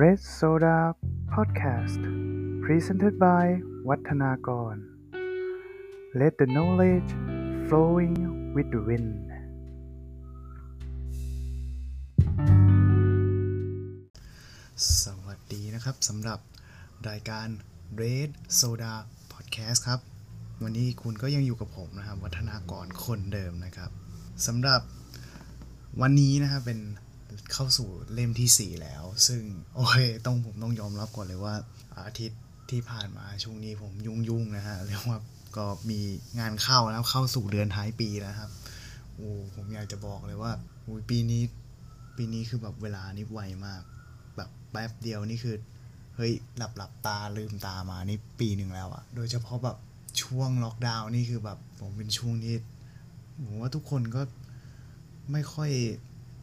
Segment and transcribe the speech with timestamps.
[0.00, 0.78] Red Soda
[1.34, 2.02] Podcast
[2.64, 3.46] Presented by
[3.88, 4.74] วัฒนากร
[6.20, 7.10] Let the knowledge
[7.66, 8.16] flowing
[8.54, 9.28] with the wind
[15.02, 16.38] สวัสดีนะครับสำหรับ
[17.08, 17.48] รายการ
[18.00, 18.92] Red Soda
[19.32, 20.00] Podcast ครับ
[20.62, 23.90] วันนี้คุณก็ยังอยู่กับผมนะครับ วัฒนากรคนเดิมนะครับ
[24.46, 24.80] สำหรับ
[26.00, 26.80] วันนี้นะครับเป็น
[27.52, 29.42] เข้าสู่เล่มที่ 4 แล้ว ซึ่ง
[29.76, 31.54] โอเคต้องผมต้องยอมรับก่อนเลยว่า
[32.06, 35.18] อาทิตย์ที่ผ่านมาช่วงนี้ผมยุ่งๆนะฮะเรียกว่า
[35.56, 36.00] ก็มี
[36.38, 38.50] งานเข้าแล้วเข้าสู่เดือนท้ายปีแล้วครับ
[39.14, 41.42] โอ้ผมอยากจะบอกเลยว่าโอ้ยปีนี้
[42.16, 43.82] ปีนี้คือแบบเวลานี่ไวมาก
[44.36, 45.56] แบบแป๊บเดียวนี่คือ
[46.16, 49.76] เฮ้ยหลับหลับตาลืมตามานี่ปีหนึ่งแล้วอะโดยเฉพาะแบบ
[50.22, 52.56] ช่วงล็อกดาวน์นี่คือแบบผมเป็นช่วงที่
[53.46, 54.22] ผมว่าทุกคนก็
[55.32, 55.70] ไม่ค่อย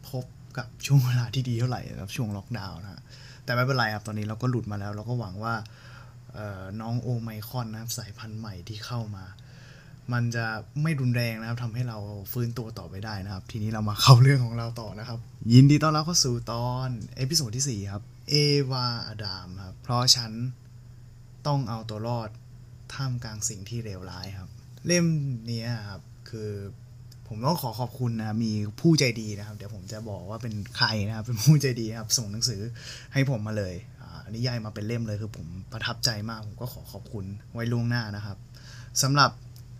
[0.08, 0.24] พบ
[0.56, 3.00] กับช่วงเวลาที่ดีเท่าไหร่ครับช่วงล็อกดาวน์นะฮะ
[3.44, 5.54] แต่ไม่เป็นไรครับตอนนี้เราก็หลุดมาแล้ว เราก็หวังว่า
[6.80, 9.24] น้องโอไมครอนนะครับสายพันธุ์ใหม่ที่เข้ามา
[10.12, 10.46] มันจะ
[10.82, 11.98] ไม่รุนแรงนะครับทำให้เรา
[12.32, 15.18] ฟื้นตัวต่อไปได้นะครับ ทีนี้เรามาเข้าเรื่องของเราต่อนะครับ
[15.52, 20.32] ยินดีต้อนรับเข้าสู่ตอน episode ที่ 4 ครับ EvaAdam ครับเพราะฉัน
[21.46, 22.30] ต้องเอาตัวรอด
[22.94, 24.50] ท่ามกลางสิ่งที่เลวร้ายครับ
[24.86, 25.06] เล่ม
[25.50, 26.50] นี้ครับคือ
[27.28, 32.60] ผมต้องขอขอบคุณนะมีผู้ใจดีนะครับ เดี๋ยวผมจะบอกว่าเป็นใครนะครับ เป็นผู้ใจดีครับ ส่งหนังสือ
[33.12, 33.74] ให้ผมมาเลย
[34.24, 38.38] อนิยายมาเป็นเล่มเลยคือผมประทับใจมาก ผมก็ขอขอบคุณไว้ล่วงหน้านะครับ
[39.02, 39.30] สำหรับ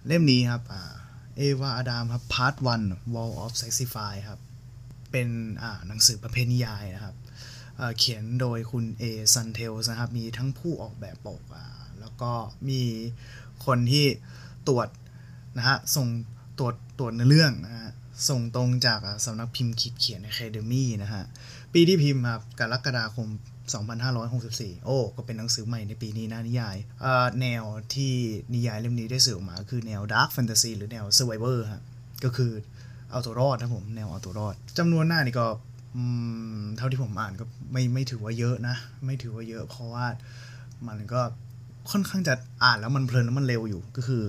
[0.06, 0.62] เล่มนี้ครับ
[1.36, 2.54] เอวาอดามครับพาร์ท
[2.84, 4.40] 1 Wall of Sexify ครับ
[5.10, 5.28] เป็น
[5.88, 7.14] หนังสือประเภทนิยายนะครับ
[7.98, 9.04] เขียนโดยคุณเอ
[9.34, 11.42] ซันเทลนะครับ มีทั้งผู้ออกแบบปก
[12.00, 12.32] แล้วก็
[12.68, 12.82] มี
[13.66, 14.06] คนที่
[14.68, 14.88] ตรวจ
[15.56, 16.06] นะฮะส่ง
[16.58, 17.90] ตรวจตรวจในอเรื่องนะฮะ
[18.28, 21.24] ส่งตรงจากสำนักพิมพ์คิดเขียน Academy นะฮะ
[21.74, 23.28] ปีที่พิมพ์ครับกรกฎาคม
[24.06, 26.76] 2564 โอ้ ก็เป็นหนังสือใหม่ในปีนี้นะนิยาย
[27.40, 28.12] แนวที่
[28.54, 31.82] นิยายเล่มนี้ได้สื่อออกมา คือแนว Dark Fantasy หรือแนว Survivor ฮะ
[32.24, 32.52] ก็คือ
[33.10, 35.46] เอาตัวรอดนะผม แนวเอาตัวรอดจำนวนหน้านี่ก็
[36.76, 40.06] เท่าที่ผมอ่านก็ไม่ไม่ถือว่าเยอะนะ ไม่ถือว่าเยอะ เพราะว่า
[40.88, 41.20] มันก็
[41.90, 42.34] ค่อนข้างจะ
[42.64, 44.22] อ่านแล้วมันเพลินแล้วมันเร็วอยู่ก็คือ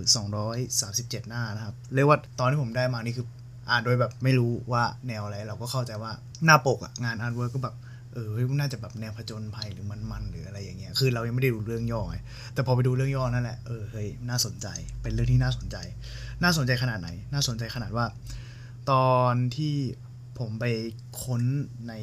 [0.61, 3.25] 237 หน้านะครับ เรียกว่าตอนที่ผมได้มานี่คือ
[3.69, 6.11] อ่านโดยแบบไม่รู้ว่าแนวอะไร เราก็เข้าใจว่า
[6.45, 7.75] หน้าปกอะงาน artwork ก็แบบ
[8.13, 8.27] เออ
[8.59, 12.01] น่าจะแบบแนวผจญภัยหรือมันๆหรืออะไรอย่างเงี้ย คือเรายังไม่ได้ดูเรื่องย่อ
[12.53, 14.67] แต่พอไปดูเรื่องย่อนั่นแหละ เออ เฮ้ย น่าสนใจ
[15.01, 15.77] เป็นเรื่องที่น่าสนใจ
[16.43, 18.05] น่าสนใจขนาดไหน น่าสนใจขนาดว่า
[18.91, 19.75] ตอนที่
[20.39, 20.65] ผมไป
[21.23, 21.41] ค้น
[21.87, 21.93] ใน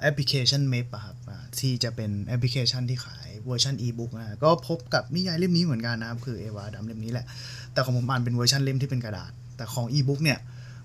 [0.00, 1.16] แอปพลิเคชัน meb อะครับ
[1.60, 7.26] ที่จะเป็นแอปพลิเคชันที่ขาย เวอร์ชันอีบุ๊กนะก็พบกับนิยายเล่มนี้เหมือนกันนะครับ คือเอวาอาดามเล่มนี้แหละ
[7.72, 10.38] แต่ของผมอ่านเป็นเวอร์ชันเล่มที่เป็นกระดาษ แต่ของอีบุ๊กเนี่ย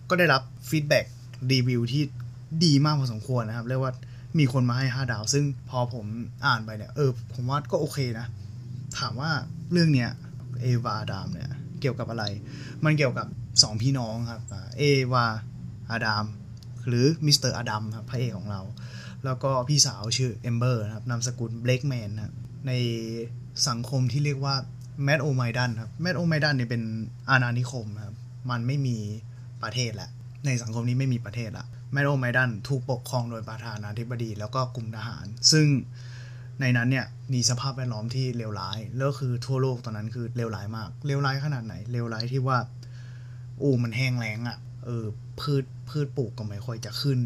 [0.10, 1.06] ก็ได้รับ feedback
[1.52, 2.04] รีวิวที่
[2.66, 3.94] ดีมากพอสมควรนะครับ เรียกว่า
[4.40, 6.06] มีคนมาให้ 5 ดาว ซึ่งพอผม
[6.46, 8.28] อ่านไปเนี่ย เออ ผมว่าก็โอเคนะ
[8.98, 9.32] ถามว่า
[9.72, 10.10] เรื่องเนี้ย
[10.62, 11.50] เอวาอาดามเนี่ย
[11.82, 12.24] เกี่ยวกับอะไร
[12.86, 14.42] มันเกี่ยวกับ 2 พี่น้องครับ
[14.78, 15.26] เอวา
[15.92, 16.26] อาดาม
[16.88, 18.62] หรือมิสเตอร์อาดัมครับ พระเอกของเรา
[19.26, 22.34] แล้วก็พี่สาวชื่อเอมเบอร์นะครับ นามสกุลเบลกแมนครับ
[22.68, 22.72] ใน
[23.68, 24.56] สังคมที่เรียกว่า
[25.04, 26.84] แมดโอไมดันครับแมดโอไมดันเนี่ยเป็น
[27.30, 28.16] อาณานิคมครับ
[28.50, 28.98] มันไม่มี
[29.64, 30.10] ประเทศแล้ว
[30.46, 35.68] ในสังคมนี้ไม่มีประเทศละแมดโอไมดันถูกปกครองโดยประธานาธิบดี แล้วก็กลุ่มทหาร ซึ่ง
[36.62, 42.58] ในนั้นเนี่ยมีสภาพแวดล้อมที่เลวร้ายแล้วคือทั่วโลกตอนนั้นคือเลวร้ายมากเลวร้ายขนาดไหนเลวร้ายที่ว่า
[43.62, 45.06] อูมันแห้งแล้งอะ่ะเออ
[45.40, 47.20] พืชพืชปลูกก็ไม่ค่อยจะขึ้น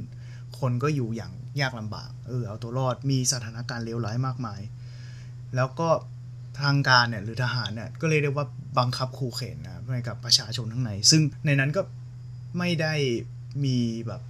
[0.60, 1.32] คนก็อยู่อย่าง
[1.62, 4.60] ยากลำบากเออเอาตัวรอดมีสถานการณ์เลวร้ายมากมาย
[5.56, 5.90] แล้วก็
[6.62, 8.46] ทางการเนี่ยหรือทหารเนี่ยก็เลยเรียกว่า
[8.80, 11.82] บังคับขู่เข็นนะให้กับประชาชนทั้งในซึ่งในนั้นก็
[12.58, 12.94] ไม่ได้
[13.66, 14.22] มีแบบ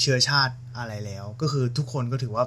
[0.00, 2.44] เชื้อชาติอะไรแล้ว ก็คือทุกคนก็ถือว่า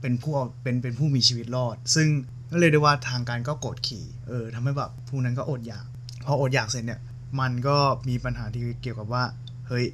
[0.00, 2.08] เป็นผู้เป็นเป็นผู้มีชีวิตรอด ซึ่ง
[2.52, 5.86] ก็เลยได้ว่าทางการก็กดขี่เออทำให้แบบผู้นั้นก็อดอยาก
[6.26, 7.00] พออดอยากเสร็จเนี่ย
[7.40, 7.76] มันก็
[8.08, 9.24] มีปัญหาที่เกี่ยวกับว่า
[9.68, 9.86] เฮ้ย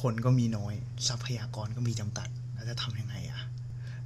[0.00, 0.74] คนก็มีน้อย
[1.08, 3.40] ทรัพยากรก็มีจำกัด แล้วจะทำยังไงอะ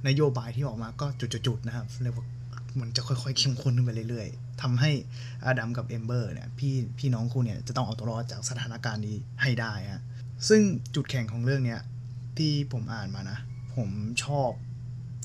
[0.07, 2.25] นโยบายที่ออกมาก็จุดๆนะครับเรียกว่า
[2.81, 4.91] มันจะค่อยๆเข้มข้นขึ้นไปเรื่อยๆทำให้
[5.45, 10.03] อาดัมกับเอมเบอร์เนี่ยพี่พี่น้องคู่เนี่ยจะต้องเอาตัวรอดจากสถานการณ์นี้ให้ได้ฮะ
[10.47, 10.61] ซึ่ง
[10.95, 11.81] จุดแข็งของเรื่องเนี้ย
[12.37, 13.39] ที่ผมอ่านมานะ
[13.75, 13.89] ผม
[14.23, 14.49] ชอบ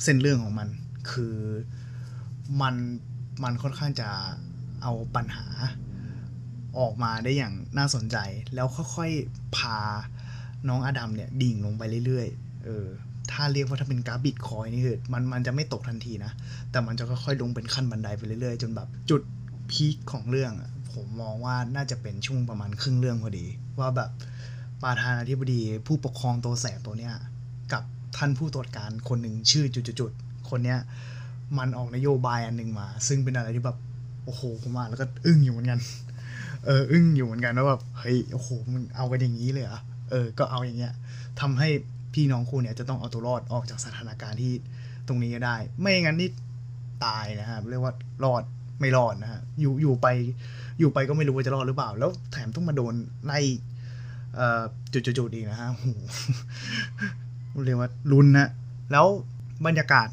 [0.02, 0.68] เส้นเรื่องของมัน
[1.10, 1.36] คือ
[2.60, 2.74] มัน
[3.44, 4.08] มันค่อนข้างจะ
[4.82, 5.46] เอาปัญหา
[6.78, 8.16] ออกมาได้อย่างน่าสนใจ
[8.54, 8.66] แล้ว
[8.96, 9.78] ค่อยๆพา
[10.68, 12.86] น้องอดัมเนี่ยดิ่งลงไปเรื่อยๆ เออ
[13.30, 16.32] ถ้าเรียกว่าถ้าเป็นกราฟบิตคอยนี่คือมันมันจะไม่ตกทันทีนะ
[16.70, 19.22] แต่มันจะค่อยๆลงเป็นขั้นบันไดไปเรื่อยๆ จนแบบจุด
[19.70, 23.46] พีคของเรื่องอผมมองว่าน่าจะเป็นช่วงประมาณครึ่งเรื่องพอดี
[23.78, 24.10] ว่าแบบ
[24.82, 27.14] ประธานาธิบดีผู้ปกครองตัวแสบตัวเนี้ย
[27.72, 27.82] กับ
[28.16, 30.78] ท่านผู้ตรวจการคนหนึ่งชื่อจุดๆคนเนี้ย
[31.58, 33.78] มันออกนโยบายอันหนึ่งมา ซึ่งเป็นอะไรที่แบบ
[34.24, 35.80] โอ้โหผมอ่านแล้วก็อึ้งอยู่เหมือนกัน
[36.66, 40.92] เอออึ้งอยู่เหมือนกันว่าแบบเฮ้ยโอ้โหมันเอากันอย่างนี้เลยเหรอะเออ ก็เอาอย่างเงี้ย
[41.40, 41.68] ทำให้
[42.14, 44.52] พี่น้องคุณเนี่ยจะต้องเอาตัวรอดออกจากสถานการณ์ที่
[45.08, 46.30] ตรงนี้ก็ได้ ไม่งั้นนี่
[47.04, 47.94] ตายนะฮะเรียกว่า
[48.24, 48.42] รอด
[48.80, 50.06] ไม่รอดนะฮะอยู่อยู่ไป
[50.78, 52.94] อยู่ไปก็ไม่รู้ว่าจะรอดหรือเปล่า แล้วแถมต้องมาโดน
[53.24, 53.40] ไล่
[54.92, 55.86] จุดๆอีกนะฮะโห
[57.64, 58.48] เรียกว่ารุนนะ
[58.92, 59.06] แล้ว
[59.66, 60.08] บรรยากาศ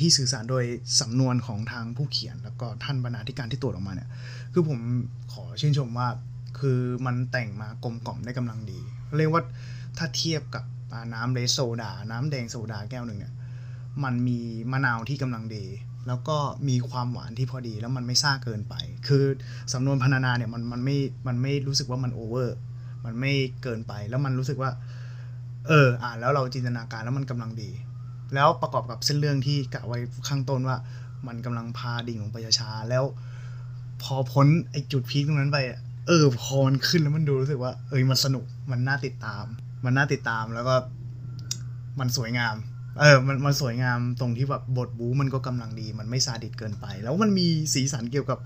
[0.00, 0.64] ที่สื่อสารโดย
[1.00, 4.08] สำนวนของทางผู้เขียน แล้วก็ท่านบรรณาธิการที่ตรวจออกมาเนี่ย
[4.52, 4.78] คือผม
[5.32, 6.08] ขอชื่นชมว่า
[6.58, 8.80] คือมันแต่งมากลมกล่อมได้กำลังดี
[9.18, 9.42] เรียกว่า
[9.98, 10.64] ถ้าเทียบกับ
[11.14, 13.34] น้ำเลสโซดา น้ำแดงโซดาแก้วหนึ่งเนี่ย
[14.04, 14.38] มันมี
[14.72, 15.64] มะนาวที่กำลังดี
[16.06, 18.74] แล้วก็มีความหวานที่พอดีแล้วมันไม่ซ่าเกินไป
[19.08, 19.24] คือ
[19.72, 20.96] สำนวนพรรณนาเนี่ยมันมันไม่
[21.26, 22.56] มันไม่รู้สึกว่ามันโอเวอร์
[23.04, 24.70] มันไม่เกินไปแล้วมันรู้สึกว่า
[25.68, 27.70] เอออ่านแล้วเราจินตนาการแล้วมันกำลังดี
[28.34, 29.98] แล้วประกอบกับเส้นเรื่องที่กะไว้
[30.28, 30.76] ข้างต้นว่า
[31.26, 33.04] มันกำลังพาดิ่งลงไปช้าแล้ว
[34.02, 35.58] พอพ้นไอ้จุดพีคตรงนั้นไป
[36.06, 39.44] เออพอมันขึ้นแล้วมันดูรู้สึกว่า เออมันสนุกมันน่าติดตาม
[39.84, 40.74] มันน่าติดตามแล้วก็
[42.00, 42.56] มันสวยงาม
[43.00, 48.38] เออ มันมันสวยงามตรงที่แบบบทบู๊มันก็กำลังดี มันไม่ซาดิสเกินไป แล้วมันมีสีสันเกี่ยวกับ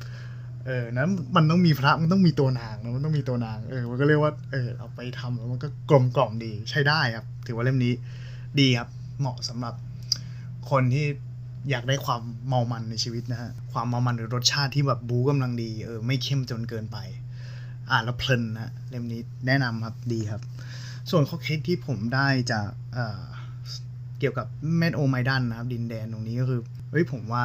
[0.67, 7.93] เออนั้นมันต้องมีพระมันต้องมีตัวนางนะมันต้องมีตัวนาง เออ มันก็เรียกว่า เออ เอาไปทำแล้วมันก็กลมกล่อมดี ใช้ได้ครับ ถือว่าเล่มนี้
[8.61, 8.89] ดีครับ
[9.21, 9.75] เหมาะสำหรับ
[10.71, 11.07] คนที่
[11.71, 16.99] อยากได้ความเมามันในชีวิตนะฮะ ความเมามันหรือรสชาติที่แบบบู๊กำลังดี เออ ไม่เข้มจนเกินไป
[17.91, 20.43] อ่านแล้วเพลินนะเล่มนี้แนะนำครับ ดีครับ
[21.11, 24.47] ส่วนข้อคิดที่ผมได้จากเเกี่ยวกับ
[24.79, 26.61] แมดโอไมดันนะครับ ดินแดนตรงนี้ก็คือ
[26.91, 27.43] เฮ้ยผมว่า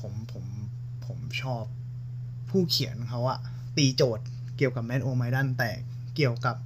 [0.00, 0.44] ผมผม
[1.06, 1.64] ผมชอบ
[2.50, 3.38] ผู้เขียนเขาอะ
[3.76, 4.26] ตีโจทย์
[4.56, 5.70] เกี่ยวกับแมดโอไมดันแต่
[6.16, 6.56] เกี่ยวกับ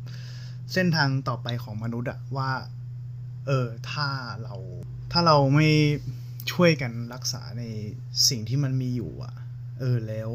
[0.73, 2.51] เส้นทางต่อไปของมนุษย์อะว่า
[3.47, 4.09] เออถ้า
[4.43, 4.55] เรา
[5.13, 5.69] ถ้าเราไม่
[6.53, 7.63] ช่วยกันรักษาใน
[8.29, 9.35] สิ่งที่มันมีอยู่อะ
[9.81, 10.31] เออแล้ว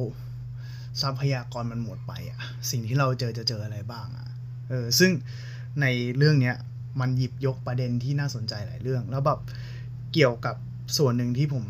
[1.02, 4.28] ทรัพยากรมันหมดไปอะสิ่งที่เราเจอจะเจออะไรบ้างอะ
[4.69, 5.12] เออซึ่ง
[5.81, 5.85] ใน
[6.18, 6.56] เรื่องเนี้ย
[7.00, 9.39] มันหยิบยกประเด็นที่น่าสนใจหลายเรื่อง แล้วแบบ
[10.13, 10.56] เกี่ยวกับ
[10.97, 11.65] ส่วนหนึ่งที่ผม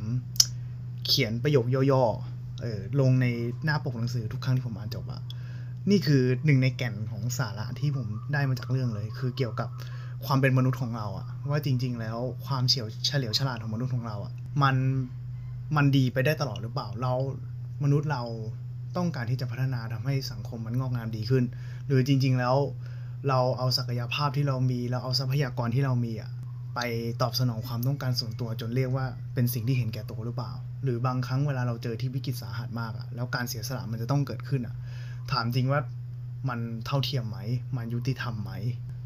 [1.05, 3.25] เขียนประโยคย่อๆเออลงใน
[3.65, 5.21] หน้าปกหนังสือทุกครั้งที่ผมอ่านจบอะ
[5.89, 9.69] นี่คือหนึ่งในแก่นของสาระที่ผมได้มาจากเรื่องเลย คือเกี่ยวกับ
[10.25, 14.33] ความเป็นมนุษย์ของเราอะว่าจริง ๆ แล้วความเฉียวเฉลียวฉลาดของมนุษย์ของเราอะ
[14.63, 14.75] มัน
[15.75, 17.13] มันดีไปได้ตลอดหรือเปล่าเรา
[17.83, 18.23] มนุษย์เรา
[18.97, 21.43] ต้องการที่จะพัฒนาทำให้สังคมมันงอกงามดีขึ้น
[21.87, 22.55] หรือจริง ๆ แล้ว
[23.29, 26.31] เราเอาศักยภาพที่เรามี เราเอาทรัพยากรที่เรามีอะ
[26.75, 26.79] ไป
[27.21, 30.51] ตอบสนองความต้องการส่วนตัวจนเรียกว่าเป็นสิ่งที่เห็นแก่ตัวหรือเปล่า
[30.83, 34.75] หรือบางครั้งเวลาเราเจอที่วิกฤตสาหัสมากอะแล้วการเสียสละมันจะต้องเกิดขึ้นอะ
[35.31, 35.79] ถามจริงว่า
[36.49, 37.39] มันเท่าเทียมไหม
[37.77, 38.51] มันยุติธรรมไหม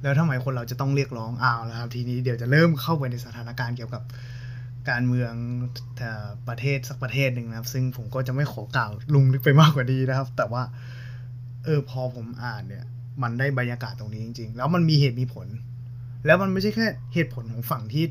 [0.01, 4.03] แล้วทำไมคนเราจะต้องเรียกร้องอ้าวแล้วครับทีนี้เดี๋ยวจะเริ่มเข้าไปในสถานการณ์เกี่ยวกับ
[4.89, 5.33] การเมือง
[6.47, 10.63] ประเทศสักประเทศหนึ่งนะครับ ซึ่งผมก็จะไม่ขอกล่าวลุงลึกไปมากกว่านี้นะครับ แต่ว่า
[11.65, 12.85] เออพอผมอ่านเนี่ย
[13.23, 15.47] มันได้บรรยากาศตรงนี้จริง ๆ แล้วมันมีเหตุมีผล
[16.25, 18.05] แล้วมันไม่ใช่แค่เหตุผลของฝั่งที่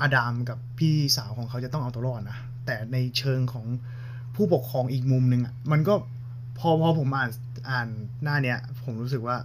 [0.00, 3.66] อาดามกับพี่สาวของเขาจะต้องเอาตัวรอดนะ แต่ในเชิงของ
[4.34, 5.94] ผู้ปกครองอีกมุมหนึ่งอะมันก็
[6.58, 7.30] พอพอผมอ่าน
[7.70, 7.88] อ่าน
[8.22, 9.36] หน้าเนี้ย ผมรู้สึกว่า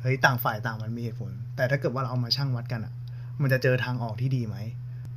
[0.00, 2.92] เฮ้ยต่างฝ่ายต่างมันมีเหตุผล แต่ถ้าเกิดว่าเราเอามาชั่งวัดกันอะ
[3.40, 4.56] มันจะเจอทางออกที่ดีไหม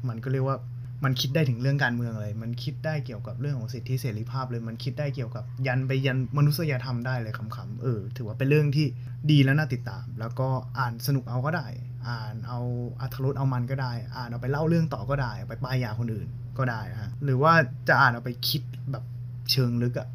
[0.08, 0.58] มันก็เรียกว่า
[1.04, 8.88] มันคิดได้ถึงเรื่องการเมืองเลย มันคิดได้เกี่ยวกับเรื่องของสิทธิเสรีภาพเลย มันคิดได้เกี่ยวกับยันไปยันมนุษยธรรมได้เลยคำๆเออ ถือว่าเป็นเรื่องที่
[9.32, 10.48] ดีและน่าติดตาม แล้วก็
[10.80, 11.68] อ่านสนุกเอาก็ได้
[12.08, 12.60] อ่านเอา
[13.02, 17.54] อัธรสเอามันก็ได้ อ่านเอาไปเล่าเรื่องต่อก็ได้ไปป้ายยาคนอื่นก็ได้ฮะหรือว่า
[17.88, 19.04] จะอ่านเอาไปคิดแบบ
[19.52, 20.08] เชิงลึกอะ่ะ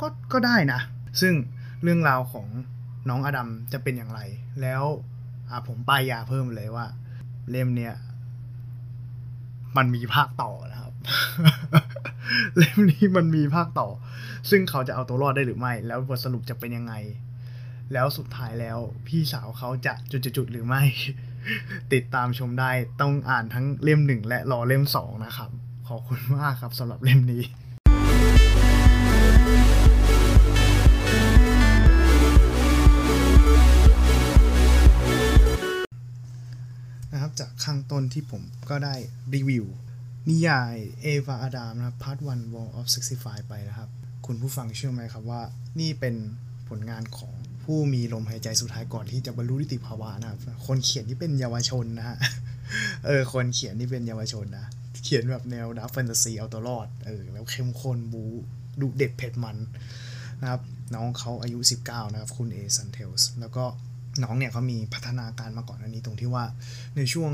[0.00, 0.80] ก็ก็ได้นะ
[1.20, 1.34] ซึ่ง
[1.82, 2.46] เรื่องราวของ
[3.08, 4.20] น้องอดัมจะเป็นอย่างไร
[4.62, 4.82] แล้ว
[5.68, 6.86] ผมป้ายยาเพิ่มเลยว่า
[7.50, 7.94] เล่มเนี้ย
[9.76, 10.92] มันมีภาคต่อนะครับ
[12.56, 13.88] เล่มนี้มันมีภาคต่อ
[14.50, 16.94] ซึ่งเขาจะเอาตัวรอดได้หรือไม่ แล้วบทสรุปจะเป็นยังไง
[17.92, 19.94] แล้วสุดท้ายแล้วพี่สาวเขาจะ
[20.36, 20.82] จุดๆหรือไม่
[21.92, 25.50] ติดตามชมได้ต้องอ่านทั้งเล่มหนึ่งและรอเล่มสองนะครับ
[25.88, 27.42] ขอบคุณมากครับสำหรับเล่มนี้
[37.40, 38.94] จากข้างต้นที่ผมก็ได้
[39.34, 39.66] รีวิว
[40.30, 43.88] นิยายเอวาอาดามนะครับพาร์ทวัน Wall of 65ไปนะครับ
[44.26, 45.42] คุณผู้ฟังเชื่อไหมครับว่า
[45.80, 46.14] นี่เป็น
[46.68, 47.34] ผลงานของ
[47.64, 52.16] ผู้มีลมหายใจสุดท้ายก่อนที่จะบรรลุนิติภาวะนะครับ คนเขียนที่เป็นเยาวชนนะฮะ
[53.06, 54.66] เออ คนเขียนที่เป็นเยาวชนนะ
[55.04, 58.24] เขียนแบบแนว dark fantasy เอาตัวรอด เออ แล้วเข้มข้นบู๊
[58.80, 59.56] ดุเด็ดเผ็ดมัน
[60.40, 60.60] นะครับ
[60.94, 63.64] น้องเขาอายุ 19 นะครับ คุณเอซันเทลส์ แล้วก็
[64.20, 66.44] น้องเนี่ยเขามีพัฒนาการมาก่อนอันนี้ตรงที่ว่า
[66.96, 67.32] ในช่วง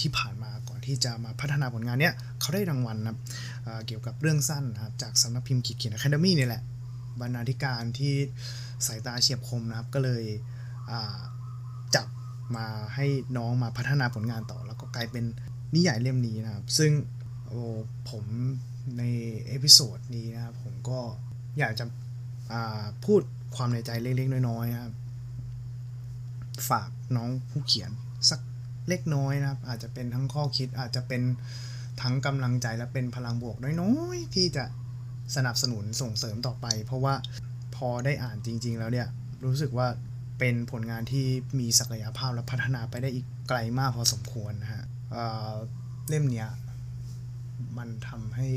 [0.00, 3.16] ที่ผ่านมาก่อนที่จะมาพัฒนาผลงานเนี่ยเขาได้รางวัลนะ
[3.86, 6.62] เกี่ยวกับเรื่องสั้นนะครับจากสำนักพิมพ์ขีดเขียน Academy นี่แหละ
[7.20, 8.14] บรรณาธิการที่
[8.86, 10.24] สายตาเฉียบคมนะครับ ก็เลย
[11.94, 12.06] จับ
[12.56, 15.24] มาให้น้องมาพัฒนาผลงานต่อ แล้วก็กลายเป็น
[15.74, 16.92] นิยายเล่มนี้นะครับ ซึ่ง
[17.46, 17.60] โอ้
[18.10, 18.24] ผม
[18.98, 19.02] ใน
[19.46, 20.98] episode นี้นะครับผมก็
[21.58, 21.84] อยากจะ
[23.04, 23.20] พูด
[23.56, 24.94] ความในใจเล็กๆน้อยๆครับ
[26.70, 27.90] ฝากน้องผู้เขียน
[28.30, 28.40] สัก
[28.88, 31.22] เล็กน้อยนะครับ อาจจะเป็นทั้งข้อคิดอาจจะเป็น
[32.02, 34.64] ทั้งกำลังใจและเป็นพลังบวกน้อยๆที่จะ
[35.36, 37.14] สนับสนุนส่งเสริมต่อไป เพราะว่า
[37.76, 39.08] พอได้อ่านจริง ๆ แล้วเนี่ย
[39.44, 39.86] รู้สึกว่า
[40.38, 41.26] เป็นผลงานที่
[41.58, 44.84] มีศักยภาพและพัฒนาไปได้อีกไกลมากพอสมควรนะฮะ
[46.08, 46.48] เล่มเนี้ย
[47.78, 48.48] มันทำให้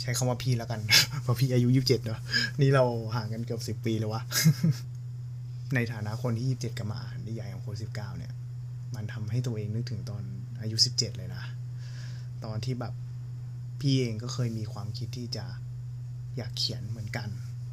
[0.00, 0.80] ใช้คำว่าพี่แล้วกัน
[1.22, 2.20] เพราะพี่อายุยี่สิบเจ็ดเนาะ
[2.60, 2.84] นี่เรา
[3.16, 4.22] ห่างกันเกือบสิบปีเลยวะ
[5.74, 8.32] ในฐานะคนที่ยี่สิบเจ็ดกับมาอ่านนิยายของคนสิบเก้าเนี่ย
[8.94, 10.22] มันทำให้ตัวเองนึกถึงตอน
[10.60, 11.44] อายุสิบเจ็ดเลยนะ
[12.44, 12.94] ตอนที่แบบ
[13.80, 15.44] พี่เองก็เคยมีความคิดที่จะ
[16.36, 17.28] อยากเขียนเหมือนกัน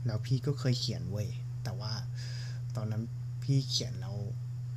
[0.06, 1.28] แล้วพี่ก็เคยเขียนเว้ย
[1.64, 1.92] แต่ว่า
[2.76, 3.04] ตอนนั้น
[3.44, 4.16] พี่เขียนแล้ว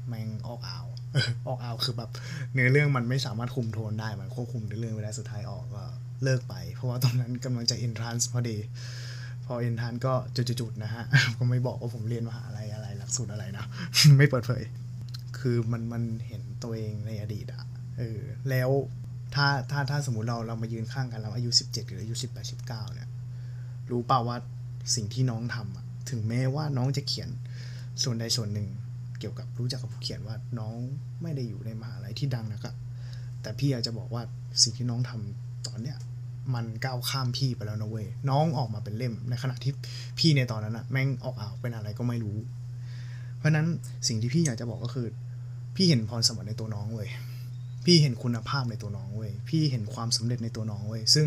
[0.08, 0.86] แม่งออกอ่าว
[1.46, 2.10] ออกอ่าวคือแบบ
[2.52, 5.84] เนื้อเรื่องมันไม่สามารถคุมโทนได้ มันควบคุมเนื้อเรื่องไม่ได้สุดท้ายออกก็
[6.24, 8.56] เลิกไป เพราะว่าตอนนั้นกำลังจะเอนทรานส์พอดี
[9.44, 11.04] พอเอนทรานก็จุดๆนะฮะ
[11.38, 12.60] ก็ไม่บอกว่าผมเรียนมหาอะไร
[13.16, 13.64] สูตรอะไรนะ
[14.18, 14.62] ไม่เปิดเผย
[15.38, 17.62] คือมันมันเห็นตัวเองในอดีตอะ
[17.98, 18.70] เออแล้ว
[19.34, 23.08] ถ้าถ้าถ้าสมมติเราเรามายืนข้างกันเราอายุ 17 หรืออายุ18 19เนี่ย
[23.90, 24.36] รู้เปล่าว่า
[24.94, 27.28] สิ่งที่น้องทำอะถึงแม้ว่าน้องจะเขียน
[28.02, 28.68] ส่วนใดส่วนหนึ่ง
[29.18, 30.76] เกี่ยวกับรู้จักกับผู้เขียนว่าน้อง
[31.22, 32.74] ไม่ได้อยู่ในมหาลัยที่ดังนะครับ
[33.42, 34.22] แต่พี่อยากจะบอกว่า
[34.62, 35.98] สิ่งที่น้องทำตอนเนี้ย
[36.54, 39.72] มันก้าวข้ามพี่ไปแล้วนะเว้ยน้องออกมาเป็นเล่มในขณะที่
[40.18, 42.36] พี่ในตอนนั้นอะแม่งออกอ่าวเป็นอะไรก็ไม่รู้
[43.44, 43.66] ราะนั้น
[44.08, 45.06] สิ่งที่พี่อยากจะบอกก็คือ
[45.76, 47.10] พี่เห็นพรสวรรค์ในตัวน้องเว้ย
[47.84, 51.26] พี่เห็นคุณภาพในตัวน้องเว้ยพี่เห็นความสำเร็จในตัวน้องเว้ยซึ่ง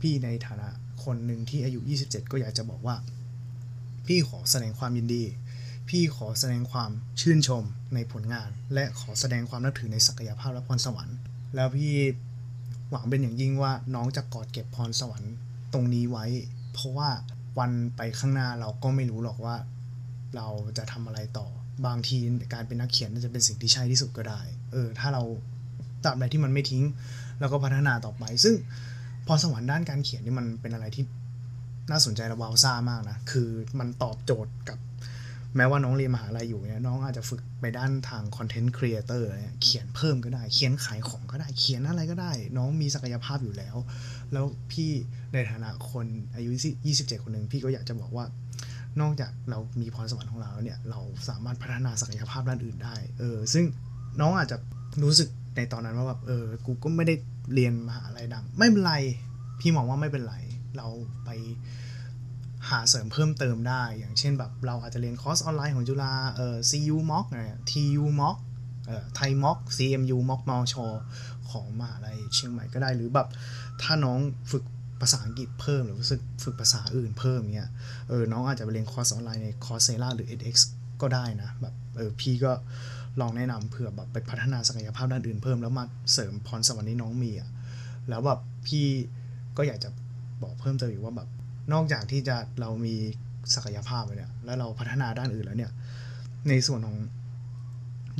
[0.00, 0.68] พี่ในฐานะ
[1.04, 2.96] คนหนึ่งที่อายุ 27 ก็อยากจะบอกว่า
[4.06, 5.24] พี่ขอแสดงความยินดี
[5.88, 6.90] พี่ขอแสดงความ
[7.20, 7.62] ชื่นชม
[7.94, 11.16] ในผลงาน และขอแสดงความนับถือในศักยภาพและพรสวรรค์
[11.54, 11.92] แล้วพี่
[12.90, 15.34] หวังเป็นอย่างยิ่งว่าน้องจะกอดเก็บพรสวรรค์
[15.72, 16.24] ตรงนี้ไว้
[16.72, 17.10] เพราะว่า
[17.58, 19.56] วันไปข้างหน้าเราก็ไม่รู้หรอกว่า
[20.36, 20.46] เรา
[20.78, 21.46] จะทำอะไรต่อ
[21.86, 22.16] บางที
[22.52, 24.40] การเป็นนักเขียนจะเป็นสิ่งที่ใช่ที่สุดก็ได้
[24.72, 25.22] เออ ถ้าเรา
[26.04, 26.84] ตราบใดที่มันไม่ทิ้ง
[27.40, 28.54] แล้วก็พัฒนาต่อไป ซึ่ง
[29.26, 31.04] พรสวรรค์ด้านการเขียนนี่มันเป็นอะไรที่
[31.90, 34.78] น่าสนใจและวาวซ่ามากนะ คือมันตอบโจทย์กับ
[35.56, 43.76] แม้ว่าน้องเรียนมหาลัยอยู่เนี่ยน้องอาจจะฝึกไปด้านทางคอนเทนต์ครีเอเตอร์เนี่ยเขียนเพิ่มก็ได้ เขียนขายของก็ได้ เขียนอะไรก็ได้ น้องมีศักยภาพอยู่แล้ว
[44.32, 44.90] แล้วพี่
[45.32, 46.50] ในฐานะคนอายุ
[46.88, 48.24] 27 คนหนึ่งพี่ก็อยากจะบอกว่า
[49.00, 53.64] นอกจากเรามีพรสวรรค์ของเราแล้วเนี่ยเราสามารถพัฒนาศักยภาพด้านอื่นได้เออซึ่ง
[54.20, 54.56] น้องอาจจะ
[55.02, 57.14] รู้สึกในตอนนั้นว่าแบบเออกูก็ไม่ได้
[57.54, 58.94] เรียนมหาลัยดัง ไม่เป็นไร
[59.60, 60.36] พี่มองว่าไม่เป็นไร
[60.76, 60.88] เรา
[61.24, 61.30] ไป
[62.68, 68.36] หาเสริมเพิ่มเติมได้ อย่างเช่นแบบเราอาจจะเรียนคอร์สออนไลน์ของจุฬาเอ่อ CU MOOC เนี่ย TU MOOC
[68.86, 70.74] เอ่อไทย MOC CMU MOOC มช
[71.50, 73.28] ของมหาลัยเชียงใหม่ก็ได้ หรือแบบ
[73.82, 74.18] ถ้าน้อง
[74.50, 74.64] ฝึก
[75.00, 77.70] ภาษาอังกฤษเพิ่ม หรือฝึกฝึกภาษาอื่นเพิ่มเนี่ย
[78.08, 80.56] เออน้องอาจจะไปเรียนคอร์สออนไลน์ใน Coursera หรือ edX
[81.02, 82.52] ก็ได้นะแบบเออพี่ก็
[83.20, 87.50] ลองแนะนำเผื่อแบบไปพัฒนาศักยภาพด้านอื่นเพิ่มแล้วมาเสริมพรสวรรค์ที่น้องมีอะ
[88.08, 88.86] แล้วแบบพี่
[89.56, 89.88] ก็อยากจะ
[90.42, 91.28] บอกเพิ่มเติมอีกว่าแบบ
[91.72, 92.94] นอกจากที่จะเรามี
[93.54, 95.72] ศักยภาพไปเนี่ยแล้วเราพัฒนาด้านอื่นแล้วเนี่ย
[96.48, 96.98] ในส่วนของ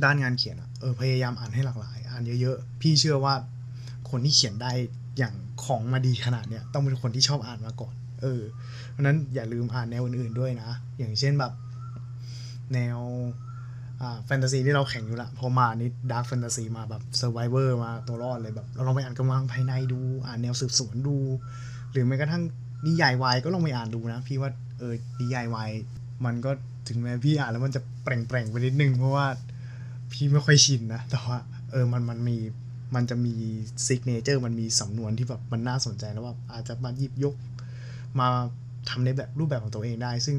[0.03, 3.35] ด้านงานเขียนอะเออพยายามอ่านให้หลากหลาย อ่านเยอะๆ พี่เชื่อว่า
[4.09, 4.71] คนที่เขียนได้
[5.17, 8.41] อย่างของมาดีขนาดเนี้ยต้องเป็นคนที่ชอบอ่านมาก่อน เออ
[8.91, 11.51] เพราะนั้นอย่าลืมอ่านแนวอื่นๆด้วยนะ อย่างเช่นแบบ
[12.73, 12.99] แนว
[14.25, 21.17] แฟนตาซีที่เราแข่งอยู่ละพอมานี่ dark fantasy มาแบบ survivor มาตัวรอดเลยแบบเราลองไปอ่านกำลังภายในดู อ่านแนวสืบสวนดู
[21.91, 22.43] หรือแม้กระทั่ง
[22.87, 25.69] นิยายวายก็ลองไปอ่านดูนะ พี่ว่าเออนิยายวาย
[26.25, 26.51] มันก็
[26.87, 29.25] ถึงแม้พี่อ่านแล้วมันจะแปลกๆไปนิดนึงเพราะว่า
[30.11, 31.37] พี่ไม่ค่อยชินนะ แต่ว่า
[31.71, 32.37] เออมันมันมี
[32.95, 33.35] มันจะมี
[33.85, 37.35] signature มันมีสำนวนที่แบบมันน่าสนใจแล้วว่าอาจจะมาหยิบยก
[38.19, 38.27] มา
[38.89, 40.37] ทำในแบบรูปแบบของตัวเองได้ ซึ่ง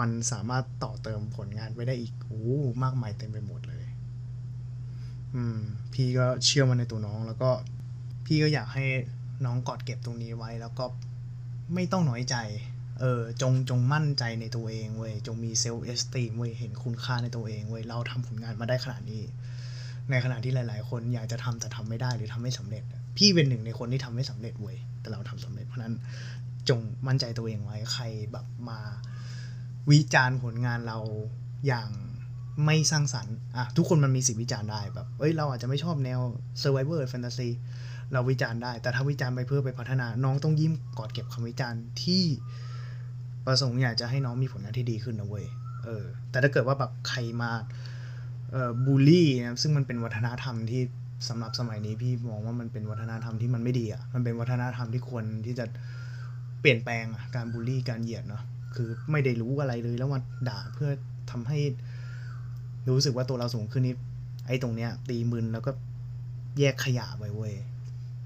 [0.04, 2.42] ันสามารถต่อเติมผลงานไว้ได้อีกโอ้
[2.82, 3.84] มากมายเต็มไปหมดเลย
[5.34, 5.58] อืม
[5.92, 7.50] พี่ก็เชื่อมั่นในตัวน้องแล้วก็
[8.26, 8.86] พี่ก็อยากให้
[9.44, 10.84] น้องกอดเก็บตรงนี้ไว้ แล้วก็
[11.74, 12.36] ไม่ต้องน้อยใจ
[13.00, 19.22] เออ จงจงมั่นใจในตัวเองเว้ยจงมี self-esteem เว้ยเห็นคุณค่าในตัวเองเว้ยเราทำผลงานมาได้ขนาดนี้
[20.10, 22.82] ในขณะที่หลาย ๆ คนอยากจะทำแต่ทำไม่ได้หรือทำไม่สำเร็จ
[23.16, 25.94] พี่เป็นหนึ่งในคนที่ทำไม่สำเร็จเว้ยแต่เราทำสำเร็จเพราะนั้น
[26.68, 28.80] จงมั่นใจตัวเองไว้ใครแบบมา
[29.90, 30.98] วิจารณ์ผลงานเรา
[31.66, 31.88] อย่าง
[32.66, 36.20] ไม่สร้างสรรค์อะทุกคนมันมีสิทธิวิจารณ์ได้แบบเอ้ยเราอาจจะไม่ชอบแนว
[36.62, 37.50] survivor fantasy
[38.12, 42.24] เราวิจารณ์ได้ แต่ถ้าวิจารณ์ไปเพื่อไปพัฒนา น้องต้องยิ้มกอดเก็บคำวิจารณ์ที่
[43.46, 45.46] ประสงค์อยากจะให้น้องมีผลงานที่ดีขึ้นนะเว้ย
[45.84, 47.50] เออแต่ถ้าเกิดว่าแบบใครมา
[48.86, 50.82] บูลลี่นะซึ่งมันเป็นวัฒนธรรมที่
[51.28, 55.64] สำหรับสมัยนี้พี่มองว่ามันเป็นวัฒนธรรมที่มันไม่ดีอะมันเป็นวัฒนธรรมที่ควรที่จะ
[56.60, 58.42] เปลี่ยนแปลงอะการบูลลี่การเหยียดเนาะ
[58.74, 60.90] คือไม่ได้รู้อะไรเลยแล้วมาด่าเพื่อ
[61.30, 61.58] ทำให้
[62.88, 63.96] รู้สึกว่าตัวเราสูงขึ้นนี่
[64.46, 65.70] ไอ้ตรงเนี้ย ตีมึนแล้วก็
[66.58, 67.54] แยกขยะไปเว้ย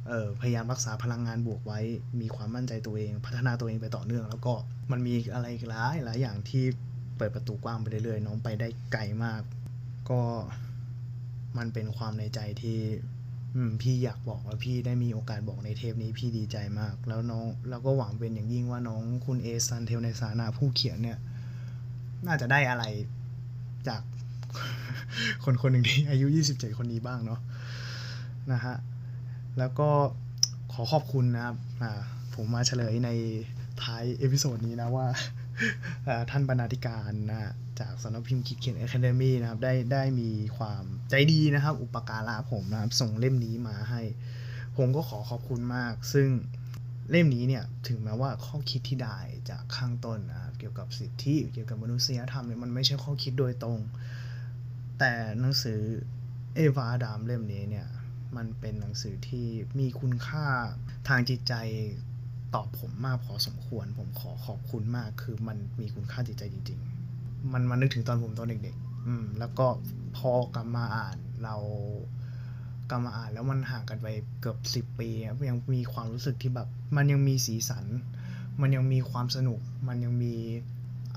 [0.08, 1.80] เออพยายามรักษาพลังงานบวกไว้
[2.20, 4.52] มีความมั่นใจตัวเอง พัฒนาตัวเองไปต่อเนื่อง แล้วก็
[4.90, 6.64] มันมีอะไรหลายหลายอย่างที่
[7.16, 9.40] เปิดประตูกว้างไปเรื่อยๆน้องไปได้ไกลมาก
[10.10, 10.20] ก็
[11.58, 12.78] มันเป็นความในใจที่
[13.80, 21.18] พี่อยากบอกแล้วพี่ได้มีโอกาสบอกในเทปนี้พี่ดีใจมาก แล้วน้องแล้วก็หวังเป็นอย่างยิ่งว่าน้องคุณเอซันเทลในสานะผู้เขียนเนี่ย
[22.26, 22.84] น่าจะได้อะไร
[23.88, 24.02] จาก
[25.44, 27.40] คนคนหนึ่งที่อายุ 27 คนนี้บ้างเนาะ
[28.52, 28.74] นะฮะ
[29.58, 29.90] แล้วก็
[30.72, 31.56] ขอขอบคุณนะครับ
[32.34, 33.10] ผมมาเฉลยใน
[33.82, 35.06] ท้าย episode นี้นะว่า
[36.30, 44.02] ท่านบรรณาธิการนะ จากสำนักพิมพ์ขีดเขียน Academy นะครับได้ได้มีความใจดีนะครับ อุปการะผมนะครับ ส่งเล่มนี้มาให้
[44.76, 46.28] ผมก็ขอขอบคุณมาก ซึ่ง
[47.10, 49.18] เล่มนี้เนี่ยถึงแม้ว่าข้อคิดที่ได้
[49.50, 53.80] จากข้างต้นนะครับเกี่ยวกับสิทธิเกี่ยวกับมนุษยธรรมเนี่ยมันไม่ใช่ข้อคิดโดยตรง
[54.98, 55.80] แต่หนังสือ
[56.54, 57.88] เอวาดามเล่มนี้เนี่ย
[58.36, 59.46] มันเป็นหนังสือที่
[59.78, 60.46] มีคุณค่า
[61.08, 61.54] ทางจิตใจ
[62.54, 66.97] ตอบผมมากพอสมควร ผมขอขอบคุณมากคือมันมีคุณค่าจิตใจจริง ๆ
[67.52, 69.66] มันมันนึกถึงตอนผมตอนเด็กๆอืมแล้วก็
[70.16, 71.56] พอกลับมาอ่านเรา
[72.90, 74.06] กลับมาอ่านแล้วมันห่างกันไป
[74.40, 77.84] เกือบสิบปีอะยังมีความรู้สึกที่แบบ มันยังมีสีสัน
[78.60, 80.34] มันยังมีความสนุก มันยังมี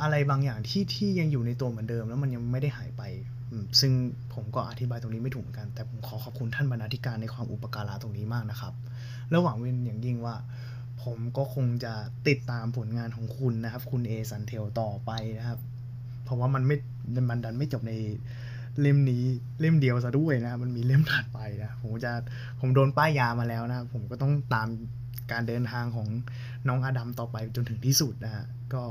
[0.01, 3.03] อะไรบางอย่างที่ที่ยังอยู่ในตัวเหมือนเดิม แล้วมันยังไม่ได้หายไป
[3.51, 3.91] อืมซึ่ง
[4.33, 8.73] ผมก็อธิบายตรงนี้ไม่ถูกเหมือนกัน แต่ผมขอขอบคุณท่านบรรณาธิการในความอุปการะตรงนี้มากนะครับ
[9.29, 10.35] แล้วหวังเป็นอย่างยิ่งว่า
[11.03, 11.93] ผมก็คงจะ
[12.27, 15.59] ติดตามผลงานของคุณนะครับ คุณเอซันเทลต่อไปนะครับ
[16.31, 16.77] ราะว่ามันไม่
[17.29, 17.93] มันดันไม่จบใน
[18.81, 19.23] เล่มนี้
[19.59, 22.11] เล่มเดียวซะด้วยนะมันมีเล่มถัดไปนะผมจะ
[22.59, 24.67] ผมโดนป้ายยามาแล้วนะผมก็ต้องตาม
[25.31, 26.07] การเดินทางของ
[26.67, 28.83] น้องอดัมต่อไปจนถึงที่สุดนะฮะก็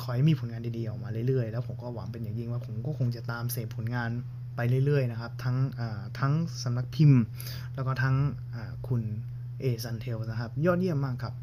[0.00, 4.10] ขอให้มีผลงานดีๆออกมาเรื่อยๆ แล้วผมก็หวังเป็นอย่างยิ่งว่าผมก็คงจะตามเสพผลงาน
[4.56, 5.56] ไปเรื่อยๆนะครับ ทั้ง
[6.18, 7.22] ทั้งสำนักพิมพ์
[7.74, 8.16] แล้วก็ทั้ง
[8.88, 9.02] คุณ
[9.60, 11.34] เอซันเทลนะครับ ยอดเยี่ยมมากครับ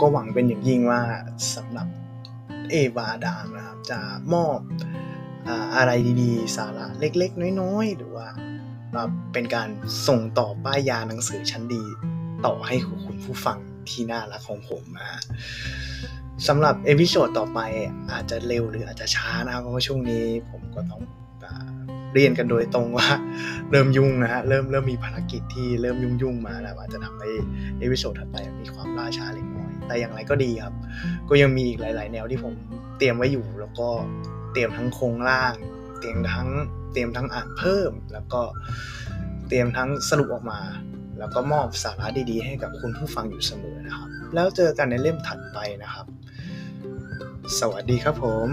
[0.00, 1.02] ก็หวังเป็นอย่างยิ่งว่า
[1.54, 1.88] สำหรับ
[2.70, 3.98] เอวาอาดามนะครับจะ
[4.34, 4.58] มอบ
[5.76, 5.90] อะไร
[6.22, 8.28] ดีๆ สาระเล็กๆ น้อยๆ หรือว่า
[9.32, 9.68] เป็นการ
[10.08, 11.84] ส่งต่อป้ายยาหนังสือชั้นดี
[12.46, 15.20] ต่อให้คุณผู้ฟังที่น่ารักของผมนะ
[16.46, 17.60] สำหรับ episode ต่อไป
[18.12, 21.02] อาจจะเร็วหรืออาจจะช้านะเพราะว่าช่วงนี้ผมก็ต้อง
[22.12, 23.08] เรียนกันโดยตรงว่า
[23.70, 27.30] เริ่มยุ่งนะฮะเริ่มเริ่มมีภารกิจที่เริ่มยุ่งๆมาแล้วอาจจะทำให้
[27.78, 29.55] episode ถัดไปมีความล่าช้าเล็กน้อย
[29.86, 30.74] แต่อย่างไรก็ดีครับ
[31.28, 32.54] ก็ยังมีอีกหลาย ๆ แนวที่ผม
[32.98, 33.88] เตรียมไว้อยู่ แล้วก็
[34.52, 35.54] เตรียมทั้งโครงร่าง
[36.00, 36.48] เตรียมทั้ง
[36.92, 38.42] เตรียมทั้งอ่านเพิ่ม แล้วก็
[39.48, 40.60] เตรียมทั้งสรุปออกมา
[41.18, 46.06] แล้วก็มอบสาระดีๆ ให้กับคุณผู้ฟังอยู่เสมอนะครับ แล้วเจอกันในเล่มถัดไปนะครับ
[47.58, 48.48] สวัสดีครับผม